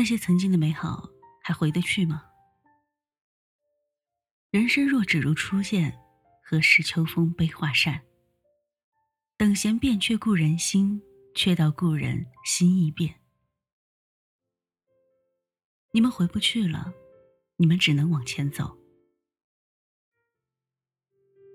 [0.00, 1.10] 那些曾经的美好
[1.42, 2.24] 还回得去吗？
[4.50, 6.00] 人生若只如初见，
[6.42, 8.00] 何事秋风悲画扇？
[9.36, 11.02] 等闲变却故人心，
[11.34, 13.20] 却道故人心易变。
[15.92, 16.94] 你们回不去了，
[17.58, 18.78] 你们只能往前走。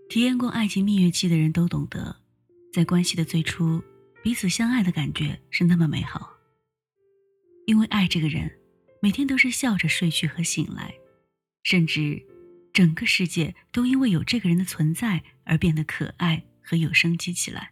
[0.08, 2.16] 体验过爱情蜜月期的人都懂得，
[2.72, 3.84] 在关系的最初，
[4.22, 6.35] 彼此相爱的感觉是那么美好。
[7.66, 8.52] 因为爱这个人，
[9.02, 10.94] 每天都是笑着睡去和醒来，
[11.64, 12.24] 甚至
[12.72, 17.72] 整个世界都因为有这个人的存在而变得可爱和有生机起来。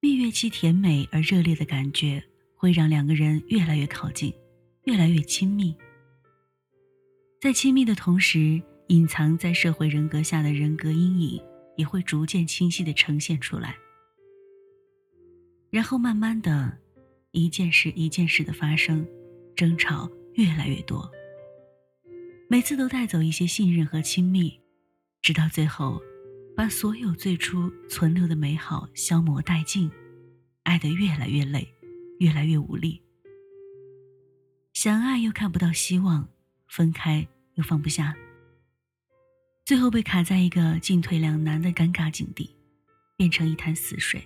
[0.00, 2.24] 蜜月期甜美而热烈的感觉，
[2.56, 4.32] 会让两个人越来越靠近，
[4.84, 5.76] 越来越亲密。
[7.40, 11.40] 在亲密的同时，隐藏在社会人格下的人格阴影
[11.76, 13.76] 也会逐渐清晰的呈现出来，
[15.70, 16.81] 然后慢慢的。
[17.32, 19.06] 一件事一件事的发生，
[19.56, 21.10] 争吵越来越多。
[22.48, 24.60] 每次都带走一些信任和亲密，
[25.22, 26.00] 直到最后，
[26.54, 29.90] 把所有最初存留的美好消磨殆尽，
[30.64, 31.66] 爱得越来越累，
[32.18, 33.00] 越来越无力。
[34.74, 36.28] 想爱又看不到希望，
[36.68, 38.14] 分开又放不下，
[39.64, 42.54] 最后被卡在一个进退两难的尴尬境地，
[43.16, 44.22] 变成一潭死水。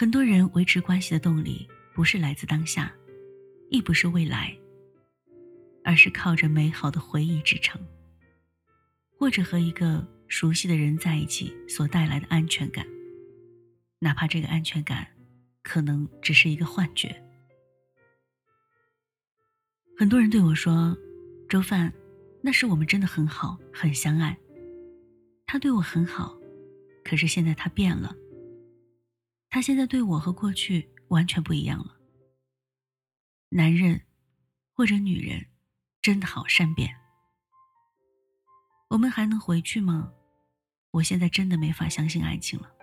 [0.00, 2.94] 很多人维持关系的动力，不是来自当下，
[3.68, 4.56] 亦不是未来，
[5.82, 7.84] 而是靠着美好的回忆支撑，
[9.18, 12.86] 或者和一个熟悉的人在一起所带来的安全感，
[13.98, 15.04] 哪怕这个安全感，
[15.64, 17.20] 可能只是一个幻觉。
[19.98, 20.96] 很多人对我说
[21.50, 21.92] ：“周范，
[22.40, 24.38] 那时我们真的很好，很相爱。
[25.44, 26.38] 他对我很好，
[27.02, 28.14] 可是现在他变了。”
[29.50, 31.96] 他现在对我和过去完全不一样了。
[33.50, 34.06] 男人，
[34.74, 35.46] 或者女人，
[36.02, 36.94] 真的好善变。
[38.90, 40.12] 我们还能回去吗？
[40.90, 42.74] 我现在真的没法相信爱情了。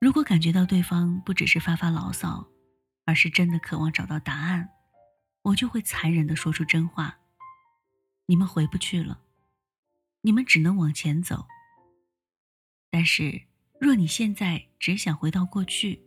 [0.00, 2.48] 如果感觉到对方不只是发发牢骚，
[3.04, 4.70] 而是真的渴望找到答案，
[5.42, 7.20] 我就会残忍的说出真话：
[8.26, 9.22] 你们回不去了，
[10.22, 11.46] 你们只能往前走。
[12.90, 13.53] 但是。
[13.84, 16.00] 若你现在只想回到过去，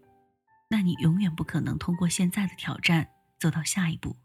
[0.67, 3.07] 那你永远不可能通过现在的挑战
[3.38, 4.15] 走到下一步。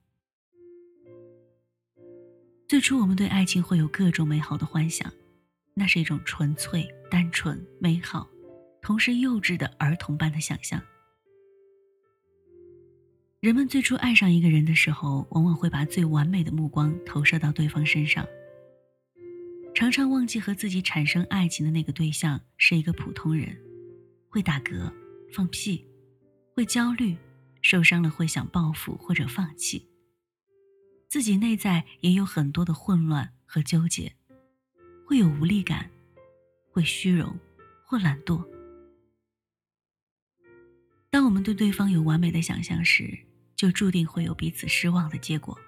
[2.67, 5.13] 最初，我们对爱情会有各种美好的幻想，
[5.75, 8.27] 那是一种纯粹、单纯、美好，
[8.81, 10.81] 同时幼稚的儿童般的想象。
[13.41, 18.27] 人们最初爱上一个人的时候，往往会把最完美的目光投射到对方身上。
[19.83, 23.59] 常常忘记和自己产生爱情的那个对象是一个普通人，
[24.29, 24.89] 会打嗝、
[25.35, 25.85] 放屁，
[26.55, 27.17] 会焦虑，
[27.63, 29.91] 受伤了会想报复或者放弃。
[31.09, 34.15] 自己内在也有很多的混乱和纠结，
[35.05, 35.91] 会有无力感，
[36.71, 37.37] 会虚荣
[37.85, 38.41] 或懒惰。
[41.11, 43.19] 当我们对对方有完美的想象时，
[43.57, 45.59] 就注定会有彼此失望的结果。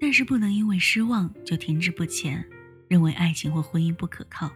[0.00, 2.48] 但是不能因为失望就停滞不前，
[2.88, 4.50] 认为爱情或婚姻不可靠，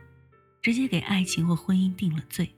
[0.60, 2.54] 直接给爱情或婚姻定了罪。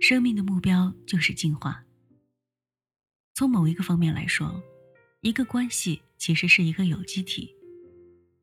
[0.00, 1.84] 生命的目标就是进化。
[3.34, 4.62] 从某一个方面来说，
[5.20, 7.54] 一个关系其实是一个有机体，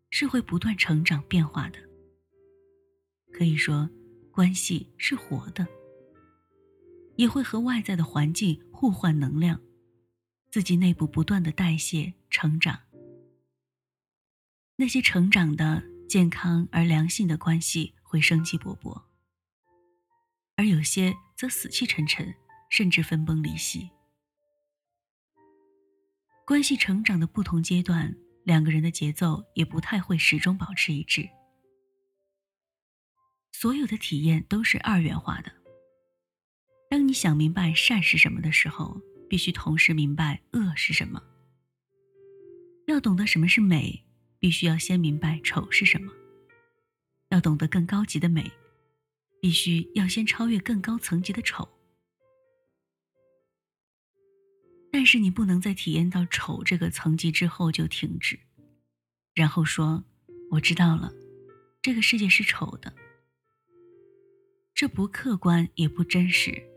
[0.10, 1.80] 是会不断成长变化的。
[3.32, 3.90] 可以说，
[4.32, 5.68] 关系是活的，
[7.16, 9.60] 也会和外在的环境互换能量。
[10.52, 12.82] 自己内部不断的代谢成长，
[14.76, 19.04] 那些成长的健康而良性的关系会生机勃勃，
[20.58, 22.36] 而有些则死气沉沉，
[22.70, 23.92] 甚至分崩离析。
[26.46, 28.14] 关系成长的不同阶段，
[28.44, 31.30] 两个人的节奏也不太会始终保持一致。
[33.54, 35.50] 所有的体验都是二元化的。
[36.90, 39.00] 当你想明白善是什么的时候。
[39.32, 41.24] 必须同时明白恶是什么。
[42.86, 44.04] 要懂得什么是美，
[44.40, 46.12] 必须要先明白丑是什么。
[47.30, 48.52] 要懂得更高级的美，
[49.42, 51.66] 必须要先超越更高层级的丑。
[54.92, 58.38] 但是你不能在体验到丑这个层级之后就停止，
[59.34, 60.04] 然后说
[60.50, 61.10] 我知道了，
[61.82, 62.94] 这个世界是丑的，
[64.76, 66.68] 这不客观也不真实。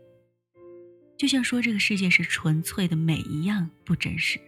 [1.17, 4.39] 就像说这个世界是纯粹的美一样不真实。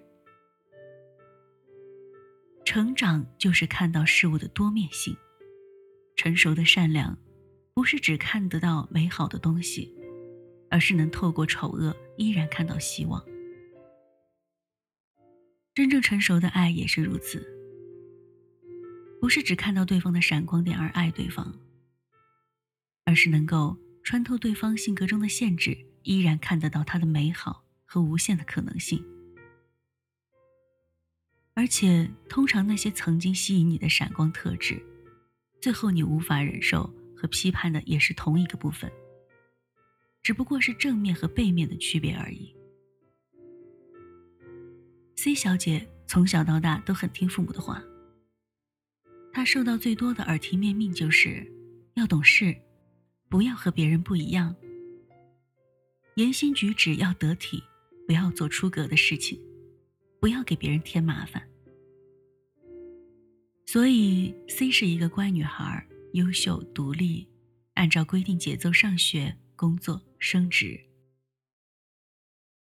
[2.65, 5.15] 成长就是看到事物的多面性，
[6.17, 7.17] 成熟的善良，
[7.73, 9.95] 不是只看得到美好的东西，
[10.69, 13.23] 而是能透过丑恶依然看到希望。
[15.73, 17.47] 真正成熟的爱也是如此，
[19.21, 21.57] 不是只看到对方的闪光点而爱对方，
[23.05, 29.03] 而是能够穿透对方性格中的限制，依然看得到他的美好和无限的可能性。
[31.53, 34.81] 而且，通常那些曾经吸引你的闪光特质，
[35.59, 38.89] 最后你无法忍受和批判的也是同一个部分，
[40.23, 42.55] 只不过是正面和背面的区别而已。
[45.17, 47.83] C 小姐从小到大都很听父母的话，
[49.33, 51.51] 她受到最多的耳提面命就是
[51.95, 52.55] 要懂事，
[53.27, 54.55] 不要和别人不一样，
[56.17, 57.63] 言行举止要得体，
[58.07, 59.39] 不要做出格的事情。
[60.19, 61.47] 不要给别人添麻烦。
[63.67, 67.27] 所以，C 是一个乖女孩，优秀独立，
[67.75, 70.81] 按照规定节奏上学、工作、升职。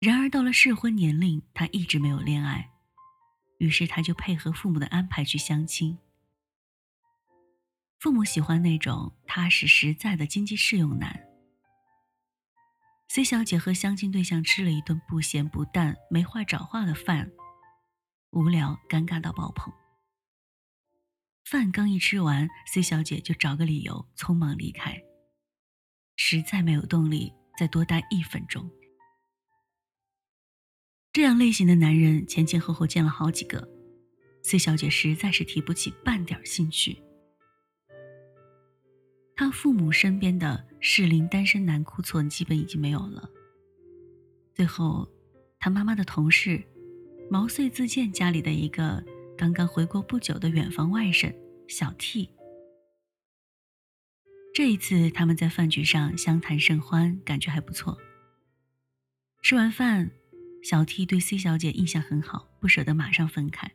[0.00, 2.72] 然而到了适婚年龄，她一直没有恋爱，
[3.56, 5.96] 于是她就配合父母的安排去相亲。
[7.98, 11.25] 父母喜欢那种踏实实在的经济适用男。
[13.08, 17.30] C 小姐和相亲对象吃了一顿不咸不淡、没话找话的饭。
[18.30, 19.72] 无聊、尴尬到爆棚。
[21.44, 25.00] 饭刚一吃完，C 小姐就找个理由匆忙离开，
[26.16, 28.68] 实在没有动力再多待一分钟。
[31.12, 33.66] 这样类型的男人前前后后见了好几个
[34.42, 37.00] ，C 小姐实在是提不起半点兴趣。
[39.36, 43.28] 她父母身边的适龄单身男库存基本已经没有了。
[44.54, 45.08] 最后，
[45.58, 46.62] 他妈妈的同事。
[47.28, 49.04] 毛遂自荐家里的一个
[49.36, 51.34] 刚刚回国不久的远房外甥
[51.66, 52.30] 小 T。
[54.54, 57.98] 这一次他们在饭局上相谈甚欢，感觉还不错。
[59.42, 60.12] 吃完饭，
[60.62, 63.72] 小 T 对 C 小姐印象很好，不舍得马上分开。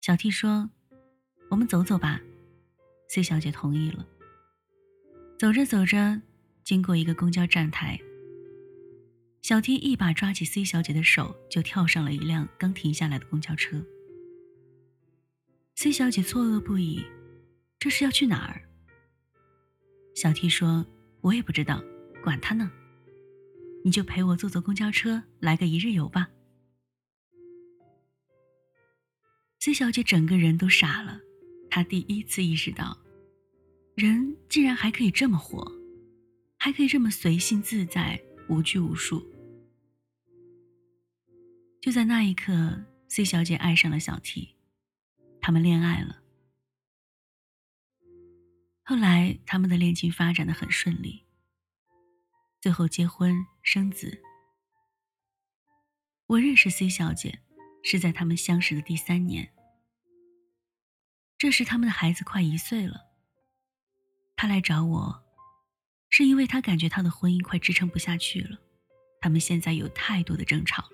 [0.00, 0.70] 小 T 说
[1.52, 2.22] ：“我们走走吧。
[3.10, 4.08] ”C 小姐同意了。
[5.38, 6.22] 走着走着，
[6.64, 8.00] 经过一个公交站台。
[9.42, 13.84] 小 T 一把抓起 C 小姐的手，就跳上了一辆刚停下来的公交车。
[15.74, 17.04] C 小姐错愕不已，
[17.78, 18.62] 这是要去哪儿？
[20.14, 20.86] 小 T 说
[21.20, 21.84] ：“我也不知道，
[22.24, 22.70] 管他呢，
[23.84, 26.30] 你就陪我坐坐公交车，来个一日游吧。
[29.60, 31.20] ”C 小姐整个人都傻了，
[31.68, 32.98] 她第一次意识到，
[33.96, 35.72] 人竟然还可以这么活，
[36.58, 39.26] 还可以这么随性自在、无拘无束。
[41.80, 44.54] 就在那一刻，C 小姐爱上了小 T，
[45.40, 46.22] 他们恋爱了。
[48.84, 51.24] 后来，他们的恋情发展的很顺利，
[52.60, 54.22] 最后结婚生子。
[56.26, 57.40] 我认识 C 小姐
[57.82, 59.54] 是在他们相识的第三年，
[61.38, 63.05] 这时他们的孩子快一岁了。
[64.36, 65.24] 他来找我，
[66.10, 68.58] 是因为他感觉他的婚姻快支撑不下去了，
[69.20, 70.90] 他们现在有太多的争吵了。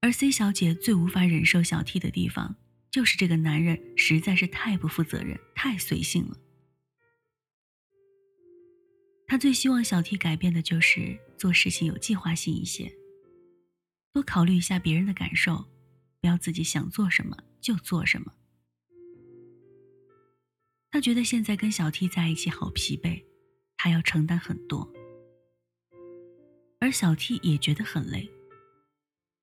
[0.00, 2.56] 而 C 小姐最无法忍受小 T 的地方，
[2.90, 6.36] 就是这个男人实在是太不负责任、太随性了。
[9.26, 12.92] 她最希望小 T 改变的就是做事情有计划性一些，
[14.12, 15.64] 多考虑一下别人的感受，
[16.20, 18.34] 不要自己想做什么就做什么。
[20.94, 23.20] 他觉得现在跟小 T 在一起好疲惫，
[23.76, 24.88] 他要承担很多，
[26.78, 28.30] 而小 T 也觉得很累。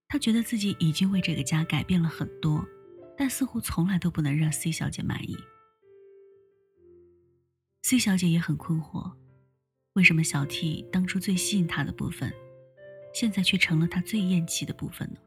[0.07, 2.65] 他觉得自己已经为这个家改变了很多，
[3.17, 5.35] 但似乎从来都不能让 C 小姐满意。
[7.83, 9.11] C 小姐也很困惑，
[9.95, 12.33] 为什么小 T 当初最吸引她的部分，
[13.13, 15.19] 现在却成了她最厌弃的部分呢？